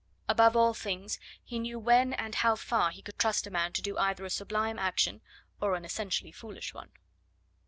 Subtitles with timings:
[0.27, 3.83] Above all things, he knew when and how far he could trust a man to
[3.83, 5.21] do either a sublime action
[5.61, 6.89] or an essentially foolish one.